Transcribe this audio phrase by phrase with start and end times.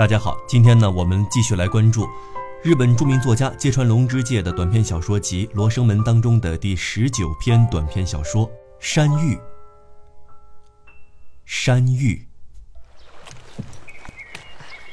[0.00, 2.08] 大家好，今天呢，我们继续来关注
[2.62, 8.48] 日本著名作家芥川龙之介的短篇小说集《罗生门》当中的第十九篇短篇小说
[8.80, 9.34] 《山芋》。
[11.44, 12.26] 山芋。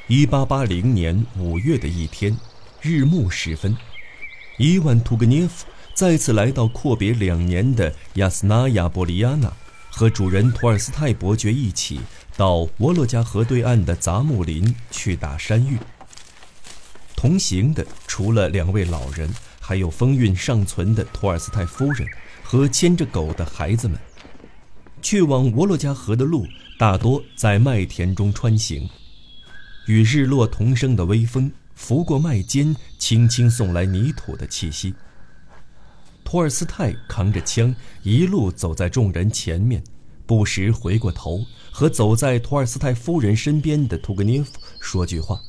[0.07, 2.37] 一八八零年五月的一天，
[2.81, 3.77] 日暮时分，
[4.57, 9.49] 伊万·图格涅夫再次来到阔别两年的亚斯纳亚·波利亚纳，
[9.89, 12.01] 和主人托尔斯泰伯爵一起。
[12.37, 15.75] 到沃洛加河对岸的杂木林去打山芋。
[17.15, 19.27] 同行的除了两位老人，
[19.59, 22.07] 还有风韵尚存的托尔斯泰夫人
[22.43, 23.99] 和牵着狗的孩子们。
[25.01, 26.45] 去往沃洛加河的路
[26.77, 28.87] 大多在麦田中穿行，
[29.87, 34.93] 与日落同生的微风拂过麦间，轻轻送来泥土的气息。
[36.23, 39.83] 托尔斯泰扛着枪，一路走在众人前面。
[40.25, 41.39] 不时回过头，
[41.77, 45.39] 和走在托尔斯泰夫人身边的屠格涅夫说句话。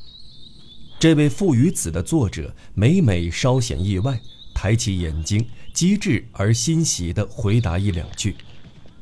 [0.99, 4.21] 这位父与子的作者每每稍显意外，
[4.55, 8.33] 抬起眼睛，机智而欣喜地回答一两句；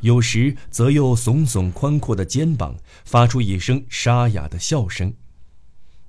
[0.02, 5.12] 有时则又耸耸宽阔的肩膀，发出一声沙哑的笑声。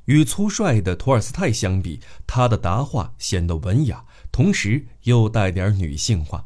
[0.05, 6.45] 与粗率的托尔斯泰相比，他的答话显得文雅，同时又带点女性化。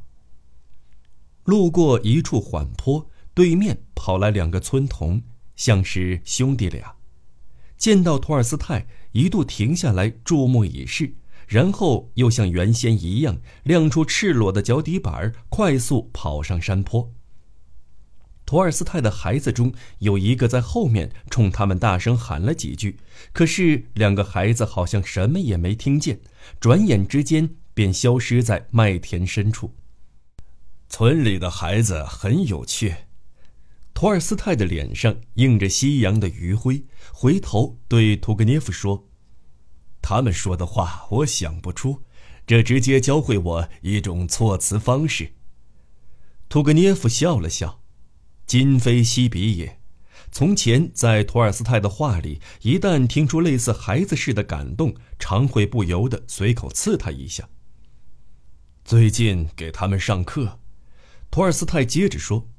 [1.44, 3.06] 路过一处缓坡。
[3.34, 5.24] 对面跑来两个村童，
[5.56, 6.96] 像是兄弟俩。
[7.78, 11.16] 见到托尔斯泰，一度停下来注目以视，
[11.48, 17.12] 然后又像原先一样亮出赤裸的脚底板，快速跑上山坡。
[18.46, 23.00] 托尔斯泰的孩子中有一个在后面冲他们大声喊了几句，
[23.32, 26.20] 可是两个孩子好像什么也没听见，
[26.60, 29.74] 转眼之间便消失在麦田深处。
[30.90, 32.94] 村里的孩子很有趣。
[34.02, 39.08] 托尔斯泰的脸上映着夕阳的余晖，回头对屠格涅夫说
[40.02, 42.02] ：“他们说的话我想不出，
[42.48, 45.34] 这直接教会我一种措辞方式。”
[46.50, 47.84] 屠格涅夫笑了笑
[48.48, 49.80] ：“今非昔比也。
[50.32, 57.48] 从前在托尔斯泰的话里，一旦听出类似孩子似的感动，常会不由得随口刺他一下。
[58.84, 60.58] 最近给他们上课。”
[61.30, 62.51] 托尔斯泰接着说。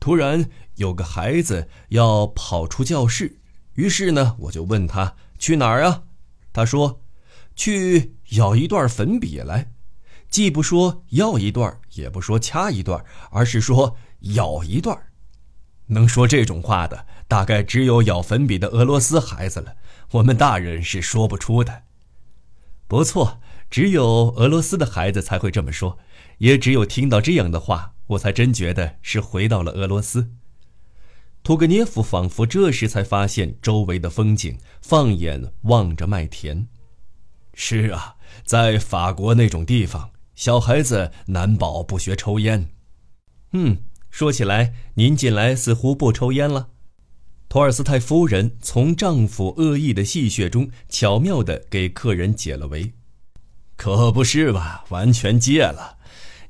[0.00, 3.38] 突然有个孩子要跑出教室，
[3.74, 6.02] 于是呢，我就问他去哪儿啊？
[6.52, 7.02] 他说
[7.54, 9.70] ：“去咬一段粉笔来。”
[10.30, 14.96] 既不说要一段，也不说掐一段，而是说咬一段。
[15.86, 19.74] 能说这种话的，大概只有咬粉笔的俄罗斯孩子了。
[20.12, 21.82] 我们大人是说不出的。
[22.86, 25.98] 不错，只有俄罗斯的孩子才会这么说，
[26.40, 27.94] 也只有听到这样的话。
[28.10, 30.32] 我才真觉得是回到了俄罗斯。
[31.44, 36.66] 图格涅夫仿佛这时才发现周围的风景，放眼望着麦田。
[37.54, 42.68] 是啊，在法国那种地方，小孩子难保不学抽烟。
[43.52, 43.78] 嗯，
[44.10, 46.70] 说起来，您近来似乎不抽烟了。
[47.48, 52.92] 托尔斯泰夫人从丈夫恶意的戏谑中巧妙地给客人解了围。
[53.76, 54.84] 可不是吧？
[54.88, 55.98] 完全戒了。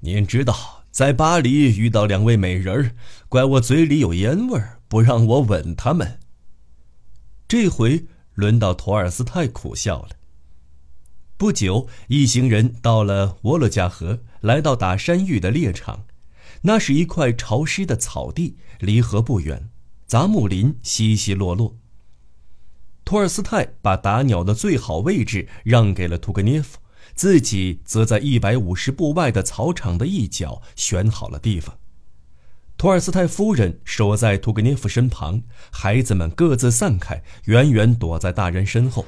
[0.01, 0.79] 您知道。
[0.91, 2.97] 在巴黎遇到两位美人儿，
[3.29, 6.19] 怪我嘴里有烟味儿，不让我吻她们。
[7.47, 10.09] 这回轮到托尔斯泰苦笑了。
[11.37, 16.07] 不久，一行人到了沃洛加河，来到打山芋的猎场。
[16.63, 19.71] 那是一块潮湿的草地，离河不远，
[20.07, 21.77] 杂木林稀稀落落。
[23.05, 26.80] 托尔斯泰把打鸟的最好位置让给了图格涅夫。
[27.21, 31.77] 自己则在一百五十步外的草场的一角选好了地方。
[32.79, 39.05] 托尔斯泰夫人守在图格涅夫身旁，孩子们各自散开，远远躲在大人身后。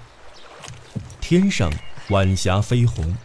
[1.23, 1.73] 天上
[2.11, 3.17] 晚霞飞红，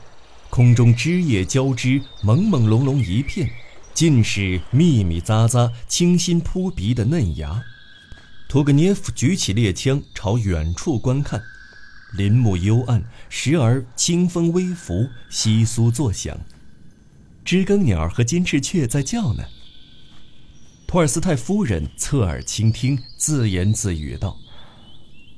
[0.49, 3.49] 空中枝叶交织，朦朦胧胧一片，
[3.93, 7.61] 尽是密密匝匝、清新扑鼻的嫩芽。
[8.47, 11.43] 图格涅夫举起猎枪，朝远处观看。
[12.13, 16.39] 林木幽暗，时而清风微拂，窸窣作响。
[17.43, 19.43] 知更鸟和金翅雀在叫呢。
[20.87, 24.37] 托尔斯泰夫人侧耳倾听，自言自语道：“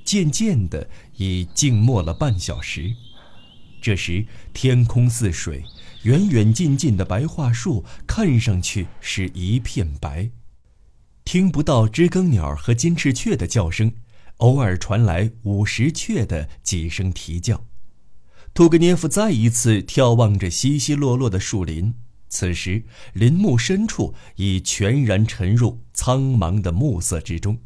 [0.06, 0.88] 渐渐的，
[1.18, 2.94] 已静默了半小时。
[3.81, 5.63] 这时，天空似水，
[6.04, 10.30] 远远近近的白桦树看上去是一片白，
[11.25, 13.92] 听不到知更鸟和金翅雀的叫声。”
[14.39, 17.65] 偶尔传来五十雀的几声啼叫，
[18.53, 21.94] 屠格涅夫再一次眺望着稀稀落落的树林。
[22.30, 22.83] 此时，
[23.13, 27.57] 林木深处已全然沉入苍茫的暮色之中。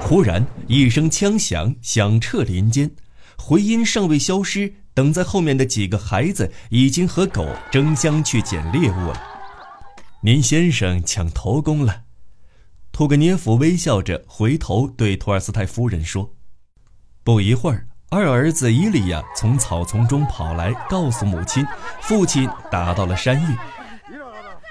[0.00, 2.90] 忽然一声枪响，响彻林间，
[3.36, 9.22] 回音尚未消失，等在后面的几个孩子已经和狗争相去捡猎物了。
[10.22, 12.04] 您先生抢头功了，
[12.98, 16.34] 屠格涅夫微笑着回头对托尔斯泰夫人说。
[17.22, 21.64] 不一会儿，二儿子伊利亚从草丛中跑来，告诉母亲，
[22.00, 23.56] 父亲打到了山芋。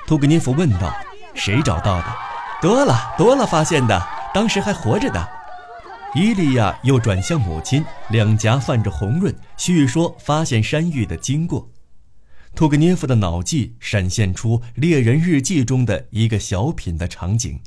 [0.06, 0.94] 屠格涅夫问道
[1.36, 2.06] ：“谁找到的
[2.62, 3.98] ？”“多了，多了，发现的。”
[4.36, 5.26] 当时还活着的，
[6.14, 11.72] 伊利亚又转向母亲，两颊泛着红润，叙说发现山芋的经过。
[12.54, 17.62] 屠格涅夫的脑际闪现出《猎人日记》中的一个小品的场景。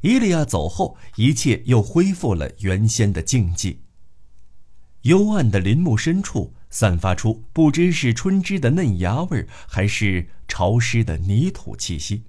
[0.00, 3.76] 伊利亚走后，一切又恢复了原先的静寂。
[5.02, 12.24] 幽暗的林木深处散发出不知是春枝的嫩芽味儿，还是潮湿的泥土气息。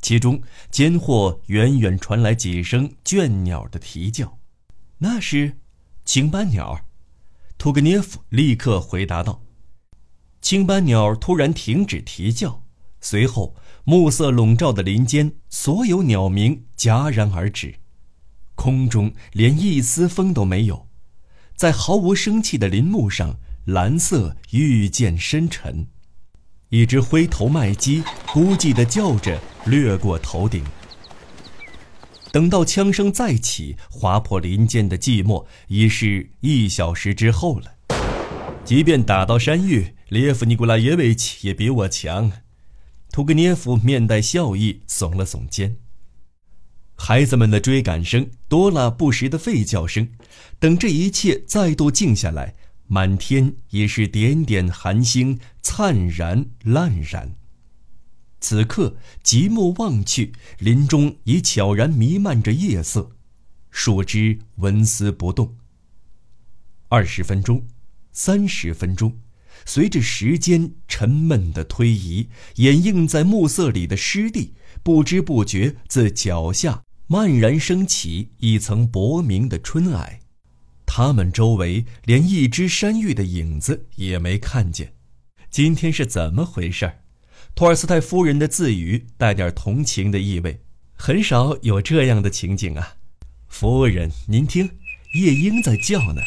[0.00, 4.38] 其中间或远远传来几声倦鸟的啼叫，
[4.98, 5.58] 那是
[6.04, 6.84] 青斑鸟。
[7.56, 9.42] 屠格涅夫立刻回答道
[10.40, 12.62] ：“青斑鸟突然停止啼叫，
[13.00, 13.56] 随后
[13.90, 17.76] 暮色笼罩的林间，所有鸟鸣戛然而止，
[18.54, 20.88] 空中连一丝风都没有，
[21.56, 25.86] 在毫无生气的林木上，蓝色愈见深沉。”
[26.68, 30.62] 一只灰头麦鸡孤寂地叫着，掠过头顶。
[32.30, 37.72] 等到枪声再起，划破林间的寂寞，已是一小时之后了。
[38.66, 42.30] 即便打到山芋，列夫尼古拉耶维奇也比我强。
[43.18, 45.76] 屠格涅夫面带笑意，耸了耸肩。
[46.94, 50.10] 孩子们的追赶声，多了不时的吠叫声。
[50.60, 52.54] 等这一切再度静下来。
[52.86, 57.34] 满天已是点点寒星，灿然烂然。
[58.38, 63.10] 此刻极目望去，林中已悄然弥漫着夜色，
[63.68, 65.56] 树枝纹丝不动。
[66.86, 67.66] 二十分钟，
[68.12, 69.18] 三十分钟，
[69.68, 80.20] 随着时间沉闷的推移，掩映在暮色里的湿地，不知不觉自脚下漫然升起一层薄明的春霭。
[80.86, 84.94] 他们周围连一只山芋的影子也没看见，
[85.50, 86.90] 今天是怎么回事？
[87.54, 90.62] 托尔斯泰夫人的自语带点同情的意味，
[90.94, 92.94] 很少有这样的情景啊。
[93.48, 94.70] 夫人，您听，
[95.12, 96.22] 夜莺在叫呢。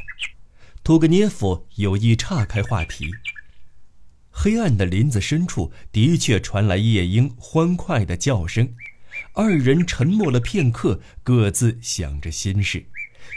[0.83, 3.12] 屠格涅夫有意岔开话题。
[4.31, 8.74] 黑暗的林子深处的确传来夜莺欢快的叫声，
[9.33, 12.83] 二人沉默了片刻，各自想着心事。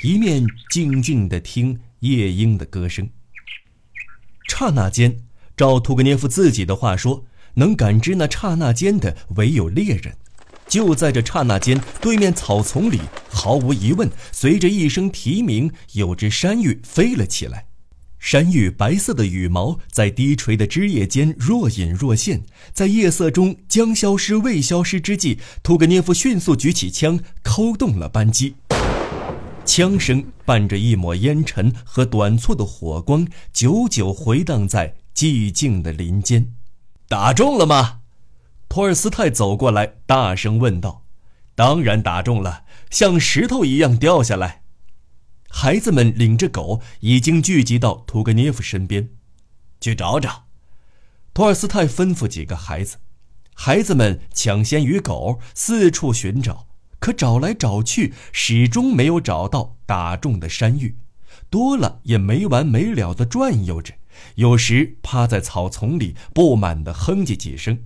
[0.02, 3.10] 一面静静地听夜莺的歌声。
[4.48, 5.18] 刹那间，
[5.54, 10.16] 照屠格涅夫自己的话说，能感知那刹那间的唯有猎人。
[10.66, 17.66] 就在这刹那间，对面草丛里，毫无疑问，随着一声啼鸣，有只山芋飞了起来。
[18.18, 28.54] 山芋白色的羽毛在低垂的枝叶间若隐若现，在夜色中将消失未消失之际，屠格涅夫迅速举起枪，扣动了扳机。
[29.66, 36.46] 枪声伴着一抹烟尘和短促的火光，久久回荡在寂静的林间。
[37.08, 38.00] 打中了吗？
[38.74, 41.04] 托尔斯泰走过来，大声问道。
[41.54, 44.64] “当然打中了，像石头一样掉下来。”
[45.48, 49.10] 孩子们领着狗已经聚集到屠格涅夫身边，
[49.80, 50.46] 去找找。
[51.32, 52.96] 托尔斯泰吩咐几个孩子，
[53.54, 56.66] 孩子们抢先与狗四处寻找。
[56.98, 60.98] 可找来找去，始终没有找到打中的山芋，
[61.48, 63.94] 多了也没完没了的转悠着，
[64.34, 67.78] 有时趴在草丛里不满地哼唧几声。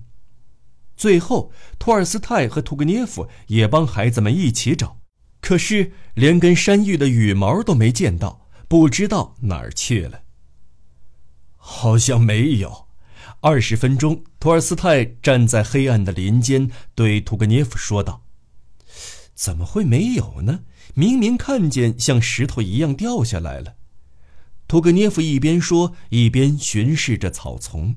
[0.99, 4.99] 最后，托尔斯泰和屠格涅夫也帮孩子们一起找，
[5.39, 10.23] 可是连根山芋的羽毛都没见到，不知道哪儿去了。
[11.55, 12.89] 好像没有。
[13.39, 18.25] 二十分钟，托尔斯泰站在黑暗的林间，对屠格涅夫说道。
[19.33, 20.65] 怎么会没有呢？
[20.95, 23.75] 明明看见像石头一样掉下来了。
[24.67, 27.95] 屠格涅夫一边说，一边巡视着草丛。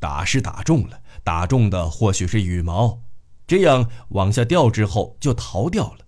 [0.00, 3.02] 打是打中了，打中的或许是羽毛，
[3.46, 6.06] 这样往下掉之后就逃掉了。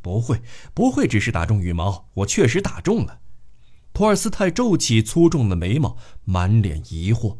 [0.00, 0.40] 不会，
[0.74, 3.20] 不会只是打中羽毛，我确实打中了。
[3.92, 7.36] 托尔斯泰皱起粗重的眉毛，满脸疑惑。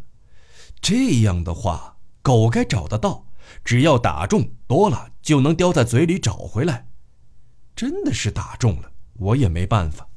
[0.80, 3.26] 这样的话，狗该找得到。
[3.64, 6.88] 只要打中多了，就能叼在嘴里找回来。
[7.74, 10.08] 真的是打中了，我也没办法。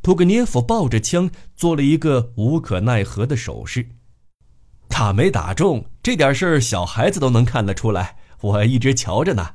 [0.00, 3.88] 图格涅夫抱着枪，做了一个无可奈何的手势。
[4.88, 8.16] 打没打中这点事儿，小孩子都能看得出来。
[8.40, 9.54] 我一直瞧着呢。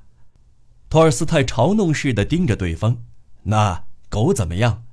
[0.89, 2.99] 托尔斯泰嘲弄似的盯着对方
[3.43, 4.85] ：“那狗怎么样？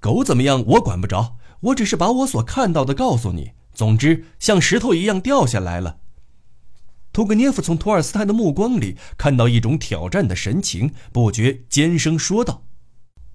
[0.00, 0.64] 狗怎么样？
[0.66, 3.52] 我管不着，我只是把我所看到的告诉你。
[3.72, 5.98] 总之，像石头一样掉下来了。”
[7.12, 12.64] 图格涅夫从托尔斯泰的目光里看到一种挑战的神情，不觉尖声说道：“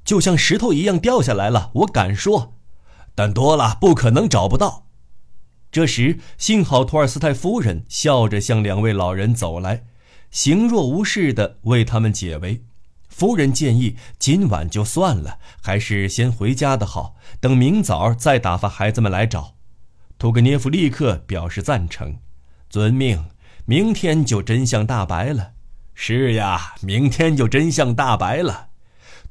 [0.03, 2.53] 就像石头一样掉下来了，我敢说。
[3.15, 4.84] 但多了不可能找不到。”
[5.75, 9.83] 这时，幸好托尔斯泰夫人笑着向两位老人走来，
[10.31, 12.63] 形若无事地为他们解围。
[13.09, 19.55] 夫人建议今晚就算了，还是先回家的好，等明早再打发孩子们来找。
[20.17, 22.19] 图格涅夫立刻表示赞成，
[22.69, 23.25] 遵命。
[23.65, 25.51] 明天就真相大白了。
[25.93, 28.69] 是呀，明天就真相大白了。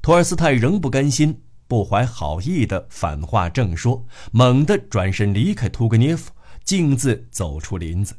[0.02, 6.30] 托尔斯泰仍不甘心，不怀好意的反话正说，猛地转身离开图格涅夫，
[6.64, 8.16] 径自走出林子。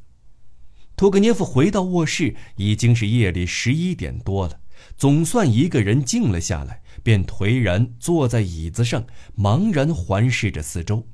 [0.95, 4.59] 图格涅夫回到卧室，已经是夜里十一点多了，
[4.95, 9.05] 总算一个人静了下来，便颓然坐在椅子上，
[9.37, 11.05] 茫然环视着四周。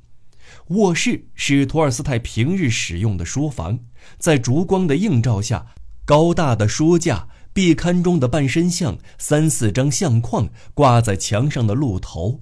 [0.68, 3.80] 卧室是托尔斯泰平日使用的书房，
[4.18, 5.66] 在烛光的映照下，
[6.04, 12.40] 高大的书架、壁龛中的半身像、三四张相框挂在墙上的鹿头，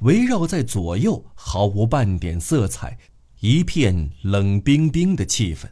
[0.00, 2.98] 围绕在左右，毫无半点色彩，
[3.40, 5.66] 一片冷冰冰的气氛。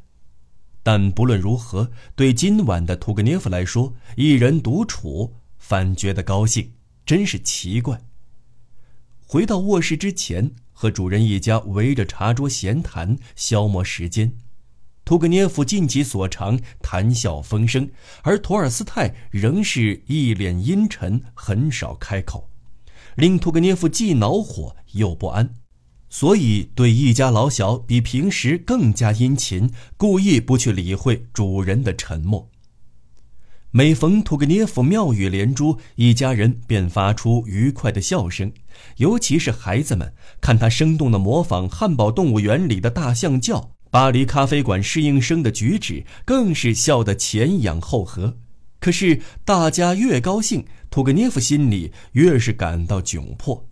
[0.82, 6.72] 但不论如何，对今晚的图格涅夫来说，一人独处反觉得高兴，
[7.06, 8.00] 真是奇怪。
[9.26, 10.52] 回到卧室之前。
[10.76, 14.36] 和主人一家围着茶桌闲谈，消磨时间。
[15.04, 17.88] 图格涅夫尽其所长，谈笑风生，
[18.22, 22.50] 而托尔斯泰仍是一脸阴沉，很少开口，
[23.14, 25.54] 令图格涅夫既恼火又不安，
[26.14, 32.48] 所以对一家老小比平时更加殷勤，故意不去理会主人的沉默。
[33.72, 38.52] 每逢图格涅夫妙语连珠，一家人便发出愉快的笑声，
[38.98, 48.36] 尤其是孩子们，看他生动地模仿汉堡动物园里的大象叫、巴黎咖啡馆侍应生的举止，更是笑得前仰后合。
[48.78, 53.66] 可是大家越高兴，图格涅夫心里越是感到窘迫。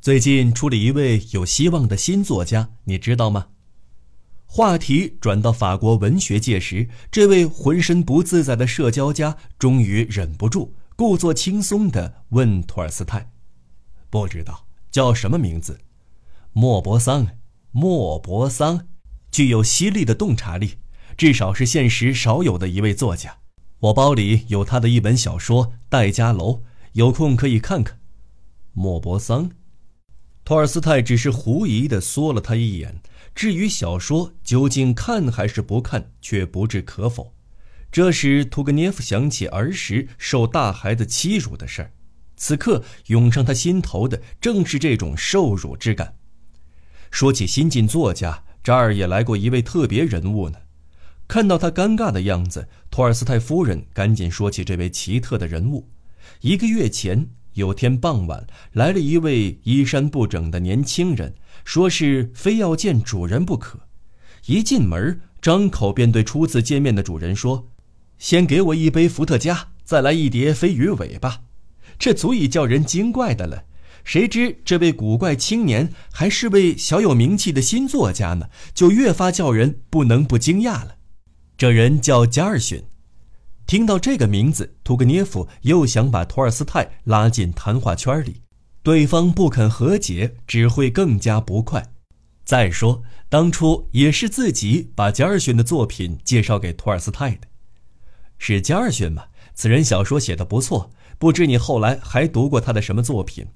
[0.00, 3.48] 最近出了一位有希望的新作家，你知道吗？
[4.46, 13.30] 话题转到法国文学界时，这位浑身不自在的社交家终于忍不住，故作轻松地问托尔斯泰
[14.08, 15.78] ：“不知道叫什么名字？”
[16.54, 17.26] 莫泊桑。
[17.72, 18.86] 莫泊桑，
[19.30, 20.78] 具有犀利的洞察力，
[21.16, 23.36] 至少是现实少有的一位作家。
[23.78, 26.54] 我包里有他的一本小说《戴家楼》，
[26.94, 28.00] 有空可以看看。
[28.72, 29.50] 莫泊桑，
[30.44, 33.00] 托尔斯泰只是狐疑的缩了他一眼。
[33.32, 37.32] 至于小说究竟看还是不看，却不置可否。
[37.92, 41.92] 这时，图格涅夫想起儿时受大孩子欺辱的事儿，
[42.36, 46.16] 此刻涌上他心头的正是这种受辱之感。
[47.10, 50.58] 说起新晋作家，这儿也来过一位特别人物呢。
[51.28, 55.88] 看到他尴尬的样子，托尔斯泰夫人赶紧说起这位奇特的人物。
[56.40, 57.28] 一个月前。
[57.60, 63.78] 有天傍晚，来了一位衣衫不整的年轻人，说是非要见主人不可。
[64.46, 67.68] 一进门，张口便对初次见面的主人说
[68.18, 71.42] ：“先给我一杯伏特加，再来一碟飞鱼尾巴。”
[71.98, 73.64] 这足以叫人惊怪的了。
[74.02, 80.96] 谁知这位古怪青年还是位小有名气的新作家呢，就越发叫人不能不惊讶了。
[81.58, 82.82] 这人叫加尔逊。
[83.70, 88.42] 听到这个名字，图格涅夫又想把托尔斯泰拉进谈话圈里，
[88.82, 91.80] 对方不肯和解，只会更加不快。
[92.44, 97.46] 再说，当初也是自己把加尔逊的作品介绍给托尔斯泰的，
[98.38, 99.26] 是加尔逊吗？
[99.54, 103.46] 此人小说写的不错，不知你后来还读过他的什么作品？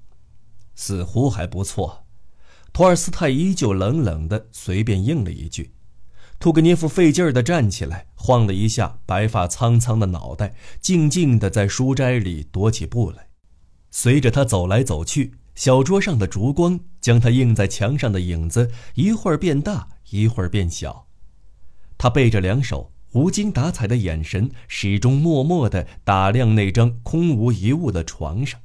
[0.77, 2.07] 似乎还不错。
[2.73, 5.73] 托尔斯泰依旧冷冷的随便应了一句。
[6.39, 13.29] 屠格涅夫费劲儿地站起来，晃了一下白发苍苍的脑袋，静静地在书斋里踱起步来。
[13.91, 21.07] 随着他走来走去，小桌上的烛光将他映在墙上的影子一会儿变大，一会儿变小。
[21.97, 28.61] 他背着两手，无精打采的眼神始终默默地打量那张空无一物的床上。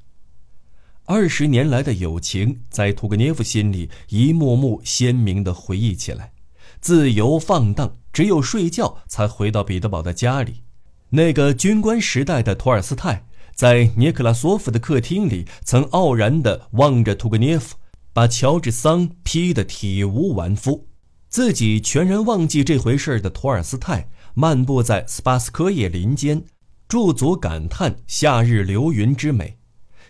[1.06, 6.34] 二十年来的友情在屠格涅夫心里一幕幕鲜明地回忆起来。
[6.82, 10.64] 自由放荡，只有睡觉才回到彼得堡的家里。
[11.10, 17.76] 那个军官时代的托尔斯泰，在涅克拉索夫的客厅里，曾傲然地望着图格涅夫，
[18.14, 20.88] 把乔治桑批得体无完肤。
[21.28, 26.44] 自己全然忘记这回事的托尔斯泰，漫步在斯巴斯科叶林间，
[26.88, 29.58] 驻足感叹夏日流云之美，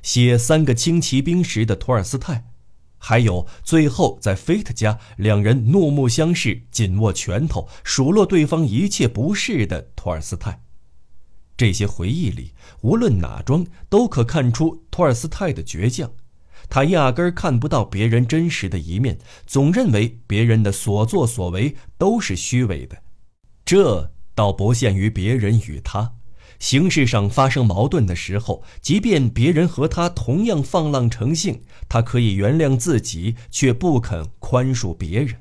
[0.02, 2.49] 写三个轻骑兵时的托尔斯泰，
[3.00, 10.62] 还有最后在菲特家两人怒目相视、紧握拳头、数落对方一切不是的托尔斯泰。
[11.58, 16.12] 这些回忆里，无论哪桩，都可看出托尔斯泰的倔强。
[16.70, 23.02] 他压根儿看不到别人真实的一面，总认为别人的所作所为都是虚伪的。
[23.66, 26.14] 这倒不限于别人与他，
[26.60, 35.36] 形式上发生矛盾的时候，即便别人和他同样放浪成性，他可以原谅自己，却不肯宽恕别人。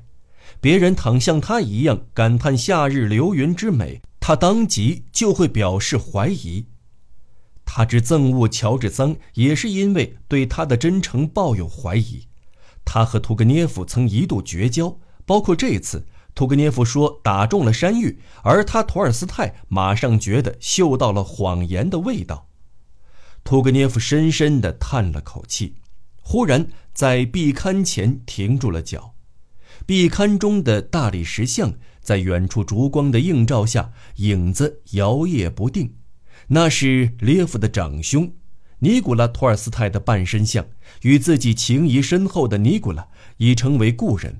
[0.61, 6.65] 别人倘像他一样感叹夏日流云之美，他当即就会表示怀疑。
[7.65, 12.27] 他之憎恶乔治桑，也是因为对他的真诚抱有怀疑。
[12.83, 16.05] 他和屠格涅夫曾一度绝交，包括这次，
[16.39, 22.47] 屠格涅夫说打中了山芋，而他托尔斯泰马上觉得嗅到了谎言的味道。
[23.43, 25.75] 屠格涅夫深深地叹了口气，
[26.21, 29.15] 忽然在壁龛前停住了脚。
[29.85, 35.95] 壁龛中的大理石像在远处烛光的映照下，影子摇曳不定。
[36.47, 38.31] 那是列夫的长兄，
[38.77, 40.65] 尼古拉·托尔斯泰的半身像，
[41.01, 44.39] 与自己情谊深厚的尼古拉已成为故人。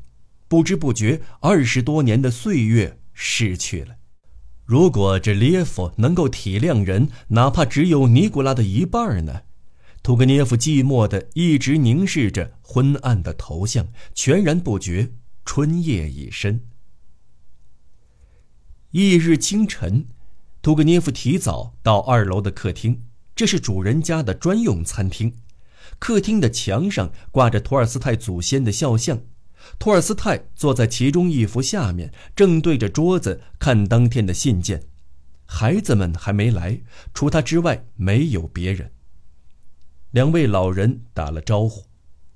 [0.50, 3.96] 不知不觉，二十多年的岁月逝去了。
[4.66, 9.44] 如果这列夫能够体谅人，哪怕只有尼古拉的一半呢？
[10.02, 15.12] 屠格涅夫寂寞的一直凝视着昏暗的头像，全然不觉
[15.46, 16.62] 春夜已深。
[18.92, 20.08] 翌日清晨。
[20.62, 23.04] 屠格涅夫提早到二楼的客厅，
[23.36, 25.36] 这是主人家的专用餐厅。
[26.00, 29.22] 客厅的墙上挂着托尔斯泰祖先的肖像，
[29.78, 34.84] 托尔斯泰坐在其中一幅下面，正对着桌子看当天的信件。
[35.46, 36.80] 孩子们还没来，
[37.14, 38.92] 除他之外没有别人。
[40.12, 41.84] 两位老人打了招呼，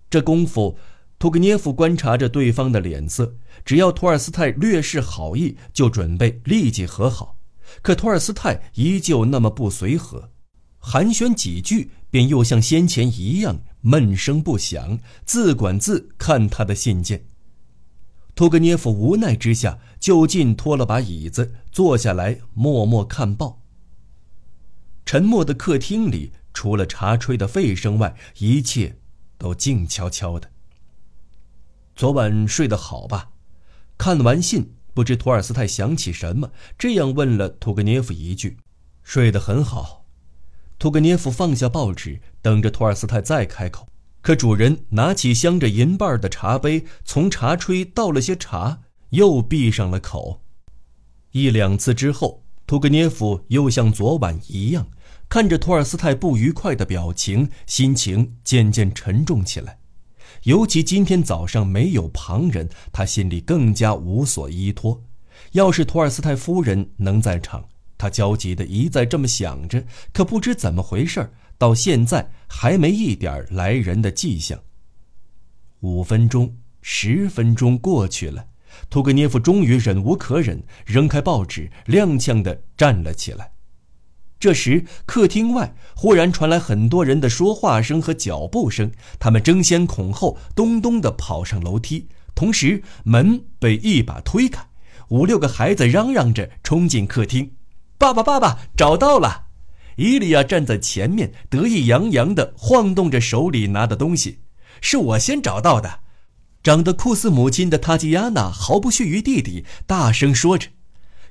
[0.10, 0.78] 这功夫，
[1.20, 7.38] 屠格涅夫观察着对方的脸色，只要托尔斯泰略示好意，就准备立即和好。
[7.82, 10.32] 可托尔斯泰依旧那么不随和，
[10.78, 17.26] 寒暄几句，便又像先前一样闷声不响，自管自看他的信件。
[18.34, 23.62] 托格涅夫无奈之下，就近拖了把椅子坐下来，默默看报。
[25.06, 28.98] 沉默的客厅里，除了茶吹的沸声外，一切
[29.38, 30.50] 都静悄悄的。
[31.96, 33.32] 昨晚睡得好吧？
[33.98, 34.74] 看完信。
[34.96, 38.60] 不知托尔斯泰想起什么，这样问了屠格涅夫一句
[39.02, 40.03] ：“睡得很好。”
[40.84, 43.88] 屠格涅夫放下报纸，等着托尔斯泰再开口。
[44.22, 50.42] 可主人拿起镶着银瓣的茶杯，从茶炊倒了些茶，又闭上了口。
[51.32, 54.88] 一两次之后，屠格涅夫又像昨晚一样，
[55.30, 59.80] 看着托尔斯泰不愉快的表情，心情渐渐沉重起来。
[60.44, 65.02] 尤其今天早上没有旁人，他心里更加无所依托。
[65.54, 67.64] 要是托尔斯泰夫人能在场，
[68.04, 69.86] 他焦急的一再这么想着。
[70.12, 74.60] 可不知怎么回事，到现在还没一点来人的迹象。
[75.80, 78.48] 五分钟、十分钟过去了，
[78.90, 83.54] 屠格涅夫终于忍无可忍，扔开报纸，踉跄的站了起来。
[84.38, 92.10] 这时，客厅外忽然传来很多人的说话声和脚步声，他们争先恐后，咚咚的跑上楼梯。
[92.36, 94.68] 同时，门被一把推开，
[95.08, 97.54] 五六个孩子嚷嚷着冲进客厅
[98.04, 99.46] ：“爸爸，爸爸，找到了！”
[99.96, 104.40] 伊利亚站在前面，得意洋洋地晃动着手里拿的东西
[104.82, 106.02] ：“是我先找到的。”
[106.62, 110.68] 长得酷似母亲的塔吉亚娜毫不逊于弟弟，大声说着。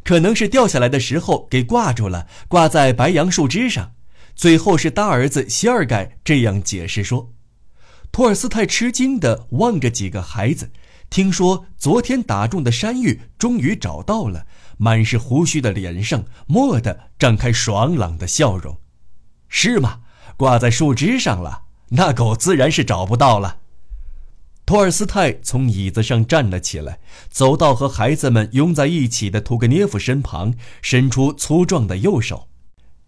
[0.02, 3.92] 可能是掉下来的时候给挂住了，挂在白杨树枝上。
[4.34, 7.32] 最后是大儿子希尔盖这样解释说。
[8.10, 10.70] 托尔斯泰吃惊地望着几个孩子，
[11.10, 14.46] 听说昨天打中的山芋终于找到了，
[14.78, 18.78] 满是胡须的脸上蓦地绽开爽朗的笑容。
[19.48, 20.00] 是吗？
[20.36, 23.58] 挂在树枝上了，那狗自然是找不到了。
[24.64, 32.48] 托尔斯泰从椅子上站了起来，走到和孩子们拥在一起的屠格涅夫身旁，伸出粗壮的右手：“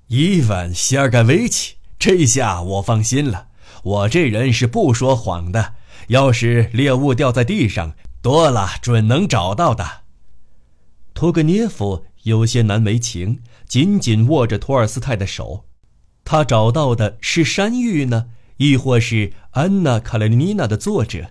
[0.08, 3.48] 伊万·希尔盖维奇，这下我放心了。
[3.82, 5.74] 我这人是不说谎的。
[6.08, 10.02] 要是猎物掉在地上，多了准能找到的。”
[11.14, 15.64] 托格涅夫有些难为情，紧紧握着托尔斯泰的手。
[16.24, 21.30] 他找到的是山芋呢，亦或是《安娜·卡列尼娜》的作者？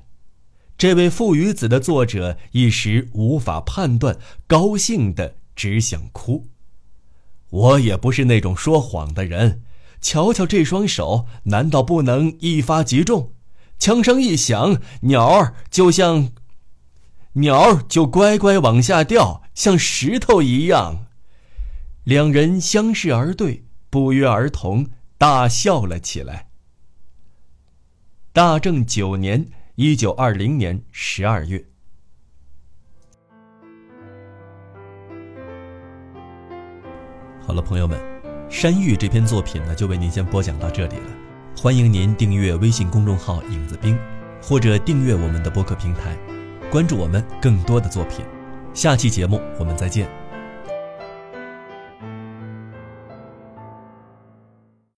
[0.77, 4.17] 这位父与子的作者一时无法判断，
[4.47, 6.47] 高兴的只想哭。
[7.49, 9.61] 我也不是那种说谎的人。
[10.01, 13.31] 瞧瞧这双手，难道不能一发即中？
[13.79, 16.31] 枪声一响，鸟儿就像
[17.33, 21.05] 鸟儿就乖乖往下掉，像石头一样。”
[22.05, 24.87] 两人相视而对，不约而同
[25.17, 26.49] 大笑了起来。
[28.33, 31.65] 大正九年（一九二零年十二月）。
[37.45, 37.97] 好了，朋友们，
[38.51, 41.09] 《山芋》这篇作品呢，就为您先播讲到这里了。
[41.55, 43.97] 欢迎您订阅微信公众号“影子兵”，
[44.43, 46.17] 或者订阅我们的播客平台，
[46.69, 48.25] 关注我们更多的作品。
[48.73, 50.22] 下期节目我们再见。